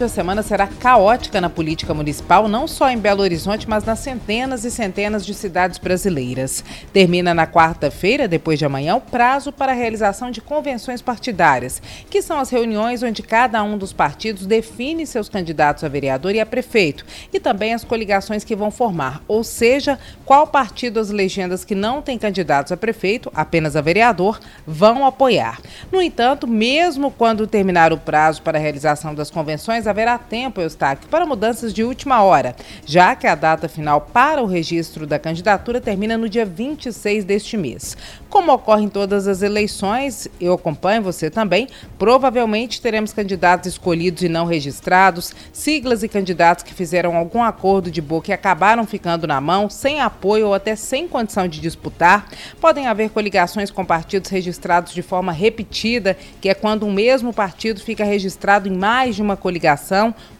A 0.00 0.08
semana 0.08 0.42
será 0.42 0.66
caótica 0.66 1.40
na 1.40 1.48
política 1.48 1.94
municipal, 1.94 2.48
não 2.48 2.68
só 2.68 2.90
em 2.90 2.98
Belo 2.98 3.22
Horizonte, 3.22 3.66
mas 3.66 3.84
nas 3.84 4.00
centenas 4.00 4.64
e 4.64 4.70
centenas 4.70 5.24
de 5.24 5.32
cidades 5.32 5.78
brasileiras. 5.78 6.62
Termina 6.92 7.32
na 7.32 7.46
quarta-feira, 7.46 8.28
depois 8.28 8.58
de 8.58 8.66
amanhã, 8.66 8.96
o 8.96 9.00
prazo 9.00 9.50
para 9.50 9.72
a 9.72 9.74
realização 9.74 10.30
de 10.30 10.42
convenções 10.42 11.00
partidárias, 11.00 11.80
que 12.10 12.20
são 12.20 12.38
as 12.38 12.50
reuniões 12.50 13.02
onde 13.02 13.22
cada 13.22 13.62
um 13.62 13.78
dos 13.78 13.92
partidos 13.94 14.46
define 14.46 15.06
seus 15.06 15.28
candidatos 15.28 15.84
a 15.84 15.88
vereador 15.88 16.34
e 16.34 16.40
a 16.40 16.44
prefeito, 16.44 17.06
e 17.32 17.40
também 17.40 17.72
as 17.72 17.84
coligações 17.84 18.44
que 18.44 18.56
vão 18.56 18.70
formar, 18.70 19.22
ou 19.26 19.42
seja, 19.42 19.98
qual 20.24 20.46
partido 20.46 21.00
as 21.00 21.08
legendas 21.08 21.64
que 21.64 21.74
não 21.74 22.02
têm 22.02 22.18
candidatos 22.18 22.72
a 22.72 22.76
prefeito, 22.76 23.32
apenas 23.34 23.74
a 23.74 23.80
vereador, 23.80 24.38
vão 24.66 25.06
apoiar. 25.06 25.60
No 25.90 26.02
entanto, 26.02 26.46
mesmo 26.46 27.10
quando 27.10 27.46
terminar 27.46 27.92
o 27.92 27.98
prazo 27.98 28.42
para 28.42 28.58
a 28.58 28.60
realização 28.60 29.14
das 29.14 29.30
convenções, 29.30 29.83
mas 29.84 29.86
haverá 29.86 30.16
tempo, 30.16 30.62
Eustáquio, 30.62 31.08
para 31.10 31.26
mudanças 31.26 31.72
de 31.74 31.84
última 31.84 32.22
hora, 32.22 32.56
já 32.86 33.14
que 33.14 33.26
a 33.26 33.34
data 33.34 33.68
final 33.68 34.00
para 34.00 34.42
o 34.42 34.46
registro 34.46 35.06
da 35.06 35.18
candidatura 35.18 35.78
termina 35.78 36.16
no 36.16 36.26
dia 36.26 36.46
26 36.46 37.22
deste 37.22 37.54
mês. 37.54 37.94
Como 38.30 38.50
ocorre 38.50 38.84
em 38.84 38.88
todas 38.88 39.28
as 39.28 39.42
eleições, 39.42 40.26
eu 40.40 40.54
acompanho 40.54 41.02
você 41.02 41.30
também, 41.30 41.68
provavelmente 41.98 42.80
teremos 42.80 43.12
candidatos 43.12 43.68
escolhidos 43.68 44.22
e 44.22 44.28
não 44.28 44.46
registrados, 44.46 45.34
siglas 45.52 46.02
e 46.02 46.08
candidatos 46.08 46.64
que 46.64 46.72
fizeram 46.72 47.14
algum 47.14 47.42
acordo 47.42 47.90
de 47.90 48.00
boca 48.00 48.30
e 48.30 48.34
acabaram 48.34 48.86
ficando 48.86 49.26
na 49.26 49.40
mão, 49.40 49.68
sem 49.68 50.00
apoio 50.00 50.46
ou 50.46 50.54
até 50.54 50.74
sem 50.74 51.06
condição 51.06 51.46
de 51.46 51.60
disputar. 51.60 52.26
Podem 52.58 52.86
haver 52.86 53.10
coligações 53.10 53.70
com 53.70 53.84
partidos 53.84 54.30
registrados 54.30 54.94
de 54.94 55.02
forma 55.02 55.30
repetida, 55.30 56.16
que 56.40 56.48
é 56.48 56.54
quando 56.54 56.86
um 56.86 56.92
mesmo 56.92 57.34
partido 57.34 57.80
fica 57.80 58.02
registrado 58.02 58.66
em 58.66 58.76
mais 58.76 59.14
de 59.14 59.20
uma 59.20 59.36
coligação 59.36 59.73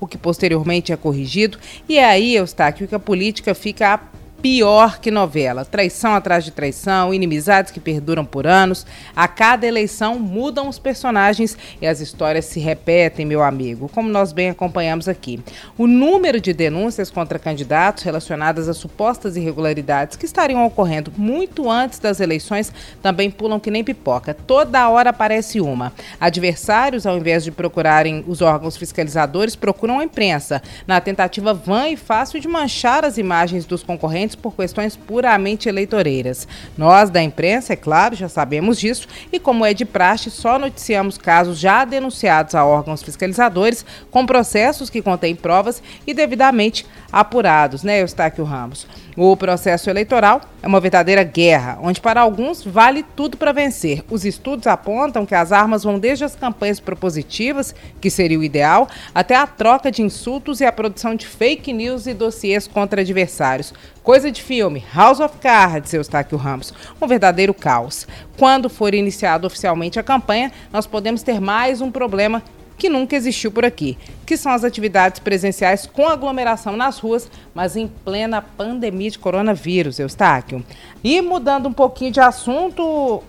o 0.00 0.06
que 0.06 0.18
posteriormente 0.18 0.92
é 0.92 0.96
corrigido, 0.96 1.58
e 1.88 1.98
é 1.98 2.04
aí, 2.04 2.36
Eustáquio, 2.36 2.86
que 2.88 2.94
a 2.94 2.98
política 2.98 3.54
fica 3.54 4.00
pior 4.42 4.98
que 4.98 5.08
novela. 5.08 5.64
Traição 5.64 6.14
atrás 6.14 6.44
de 6.44 6.50
traição, 6.50 7.14
inimizades 7.14 7.70
que 7.70 7.78
perduram 7.78 8.24
por 8.24 8.44
anos. 8.44 8.84
A 9.14 9.28
cada 9.28 9.64
eleição 9.64 10.18
mudam 10.18 10.68
os 10.68 10.80
personagens 10.80 11.56
e 11.80 11.86
as 11.86 12.00
histórias 12.00 12.46
se 12.46 12.58
repetem, 12.58 13.24
meu 13.24 13.40
amigo, 13.40 13.88
como 13.88 14.08
nós 14.08 14.32
bem 14.32 14.50
acompanhamos 14.50 15.06
aqui. 15.06 15.40
O 15.78 15.86
número 15.86 16.40
de 16.40 16.52
denúncias 16.52 17.08
contra 17.08 17.38
candidatos 17.38 18.02
relacionadas 18.02 18.68
a 18.68 18.74
supostas 18.74 19.36
irregularidades 19.36 20.16
que 20.16 20.26
estariam 20.26 20.66
ocorrendo 20.66 21.12
muito 21.16 21.70
antes 21.70 22.00
das 22.00 22.18
eleições 22.18 22.72
também 23.00 23.30
pulam 23.30 23.60
que 23.60 23.70
nem 23.70 23.84
pipoca. 23.84 24.34
Toda 24.34 24.88
hora 24.88 25.10
aparece 25.10 25.60
uma. 25.60 25.92
Adversários, 26.18 27.06
ao 27.06 27.16
invés 27.16 27.44
de 27.44 27.52
procurarem 27.52 28.24
os 28.26 28.42
órgãos 28.42 28.76
fiscalizadores, 28.76 29.54
procuram 29.54 30.00
a 30.00 30.04
imprensa, 30.04 30.60
na 30.84 31.00
tentativa 31.00 31.54
vã 31.54 31.88
e 31.88 31.96
fácil 31.96 32.40
de 32.40 32.48
manchar 32.48 33.04
as 33.04 33.18
imagens 33.18 33.64
dos 33.64 33.84
concorrentes 33.84 34.31
por 34.34 34.54
questões 34.54 34.96
puramente 34.96 35.68
eleitoreiras. 35.68 36.46
Nós, 36.76 37.10
da 37.10 37.22
imprensa, 37.22 37.72
é 37.72 37.76
claro, 37.76 38.14
já 38.14 38.28
sabemos 38.28 38.78
disso 38.78 39.06
e, 39.32 39.38
como 39.38 39.64
é 39.64 39.74
de 39.74 39.84
praxe, 39.84 40.30
só 40.30 40.58
noticiamos 40.58 41.18
casos 41.18 41.58
já 41.58 41.84
denunciados 41.84 42.54
a 42.54 42.64
órgãos 42.64 43.02
fiscalizadores 43.02 43.84
com 44.10 44.26
processos 44.26 44.90
que 44.90 45.02
contêm 45.02 45.34
provas 45.34 45.82
e 46.06 46.14
devidamente 46.14 46.86
apurados, 47.10 47.82
né, 47.82 48.00
Eustáquio 48.00 48.44
Ramos? 48.44 48.86
O 49.14 49.36
processo 49.36 49.90
eleitoral 49.90 50.40
é 50.62 50.66
uma 50.66 50.80
verdadeira 50.80 51.22
guerra, 51.22 51.78
onde 51.82 52.00
para 52.00 52.22
alguns 52.22 52.64
vale 52.64 53.02
tudo 53.14 53.36
para 53.36 53.52
vencer. 53.52 54.02
Os 54.10 54.24
estudos 54.24 54.66
apontam 54.66 55.26
que 55.26 55.34
as 55.34 55.52
armas 55.52 55.84
vão 55.84 55.98
desde 55.98 56.24
as 56.24 56.34
campanhas 56.34 56.80
propositivas, 56.80 57.74
que 58.00 58.08
seria 58.08 58.38
o 58.38 58.44
ideal, 58.44 58.88
até 59.14 59.36
a 59.36 59.46
troca 59.46 59.90
de 59.90 60.00
insultos 60.00 60.60
e 60.60 60.64
a 60.64 60.72
produção 60.72 61.14
de 61.14 61.26
fake 61.26 61.72
news 61.74 62.06
e 62.06 62.14
dossiês 62.14 62.66
contra 62.66 63.02
adversários. 63.02 63.74
Coisa 64.22 64.30
de 64.30 64.40
filme, 64.40 64.84
House 64.94 65.18
of 65.18 65.36
Cards, 65.38 65.92
Eustáquio 65.92 66.38
Ramos. 66.38 66.72
Um 67.00 67.08
verdadeiro 67.08 67.52
caos. 67.52 68.06
Quando 68.38 68.70
for 68.70 68.94
iniciada 68.94 69.48
oficialmente 69.48 69.98
a 69.98 70.02
campanha, 70.04 70.52
nós 70.72 70.86
podemos 70.86 71.24
ter 71.24 71.40
mais 71.40 71.80
um 71.80 71.90
problema 71.90 72.40
que 72.78 72.88
nunca 72.88 73.16
existiu 73.16 73.50
por 73.50 73.64
aqui, 73.64 73.98
que 74.24 74.36
são 74.36 74.52
as 74.52 74.62
atividades 74.62 75.18
presenciais 75.18 75.86
com 75.86 76.06
aglomeração 76.06 76.76
nas 76.76 77.00
ruas, 77.00 77.28
mas 77.52 77.74
em 77.74 77.88
plena 77.88 78.40
pandemia 78.40 79.10
de 79.10 79.18
coronavírus, 79.18 79.98
Eustáquio. 79.98 80.64
E 81.02 81.20
mudando 81.20 81.68
um 81.68 81.72
pouquinho 81.72 82.12
de 82.12 82.20
assunto, 82.20 83.24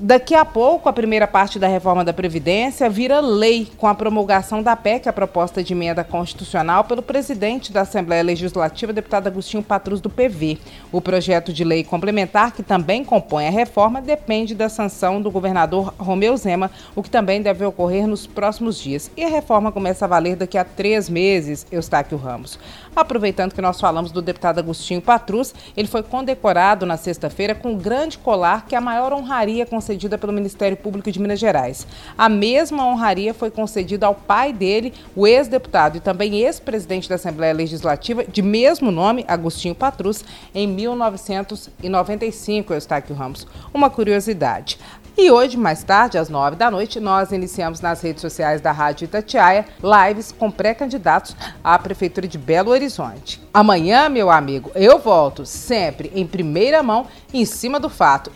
Daqui 0.00 0.32
a 0.32 0.44
pouco, 0.44 0.88
a 0.88 0.92
primeira 0.92 1.26
parte 1.26 1.58
da 1.58 1.66
reforma 1.66 2.04
da 2.04 2.12
Previdência 2.12 2.88
vira 2.88 3.18
lei 3.18 3.66
com 3.76 3.88
a 3.88 3.94
promulgação 3.96 4.62
da 4.62 4.76
PEC, 4.76 5.08
a 5.08 5.12
proposta 5.12 5.60
de 5.60 5.72
emenda 5.72 6.04
constitucional, 6.04 6.84
pelo 6.84 7.02
presidente 7.02 7.72
da 7.72 7.80
Assembleia 7.80 8.22
Legislativa, 8.22 8.92
deputado 8.92 9.26
Agostinho 9.26 9.60
Patrus, 9.60 10.00
do 10.00 10.08
PV. 10.08 10.58
O 10.92 11.00
projeto 11.00 11.52
de 11.52 11.64
lei 11.64 11.82
complementar, 11.82 12.52
que 12.52 12.62
também 12.62 13.04
compõe 13.04 13.48
a 13.48 13.50
reforma, 13.50 14.00
depende 14.00 14.54
da 14.54 14.68
sanção 14.68 15.20
do 15.20 15.32
governador 15.32 15.92
Romeu 15.98 16.36
Zema, 16.36 16.70
o 16.94 17.02
que 17.02 17.10
também 17.10 17.42
deve 17.42 17.64
ocorrer 17.64 18.06
nos 18.06 18.24
próximos 18.24 18.78
dias. 18.78 19.10
E 19.16 19.24
a 19.24 19.28
reforma 19.28 19.72
começa 19.72 20.04
a 20.04 20.08
valer 20.08 20.36
daqui 20.36 20.56
a 20.56 20.64
três 20.64 21.08
meses, 21.08 21.66
Eustáquio 21.72 22.16
Ramos. 22.16 22.56
Aproveitando 22.94 23.52
que 23.52 23.60
nós 23.60 23.80
falamos 23.80 24.12
do 24.12 24.22
deputado 24.22 24.60
Agostinho 24.60 25.02
Patrus, 25.02 25.52
ele 25.76 25.88
foi 25.88 26.04
condecorado 26.04 26.86
na 26.86 26.96
sexta-feira 26.96 27.52
com 27.52 27.72
o 27.72 27.76
grande 27.76 28.16
colar, 28.16 28.64
que 28.64 28.76
é 28.76 28.78
a 28.78 28.80
maior 28.80 29.12
honraria 29.12 29.66
concedida 29.66 29.87
concedida 29.88 30.18
pelo 30.18 30.34
Ministério 30.34 30.76
Público 30.76 31.10
de 31.10 31.18
Minas 31.18 31.40
Gerais. 31.40 31.86
A 32.16 32.28
mesma 32.28 32.84
honraria 32.84 33.32
foi 33.32 33.50
concedida 33.50 34.06
ao 34.06 34.14
pai 34.14 34.52
dele, 34.52 34.92
o 35.16 35.26
ex-deputado 35.26 35.96
e 35.96 36.00
também 36.00 36.42
ex-presidente 36.42 37.08
da 37.08 37.14
Assembleia 37.14 37.54
Legislativa, 37.54 38.22
de 38.22 38.42
mesmo 38.42 38.90
nome, 38.90 39.24
Agostinho 39.26 39.74
Patrus, 39.74 40.22
em 40.54 40.66
1995, 40.66 42.74
Eustáquio 42.74 43.16
Ramos. 43.16 43.46
Uma 43.72 43.88
curiosidade. 43.88 44.78
E 45.16 45.30
hoje, 45.30 45.56
mais 45.56 45.82
tarde, 45.82 46.18
às 46.18 46.28
nove 46.28 46.54
da 46.54 46.70
noite, 46.70 47.00
nós 47.00 47.32
iniciamos 47.32 47.80
nas 47.80 48.02
redes 48.02 48.20
sociais 48.20 48.60
da 48.60 48.70
Rádio 48.70 49.06
Itatiaia 49.06 49.64
lives 49.82 50.30
com 50.30 50.50
pré-candidatos 50.50 51.34
à 51.64 51.78
Prefeitura 51.78 52.28
de 52.28 52.36
Belo 52.36 52.70
Horizonte. 52.70 53.40
Amanhã, 53.52 54.10
meu 54.10 54.30
amigo, 54.30 54.70
eu 54.74 54.98
volto 54.98 55.46
sempre 55.46 56.12
em 56.14 56.26
primeira 56.26 56.82
mão, 56.82 57.06
em 57.32 57.44
cima 57.44 57.78
do 57.80 57.88
fato. 57.88 58.30